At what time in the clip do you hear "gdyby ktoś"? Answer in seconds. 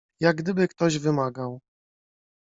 0.35-0.97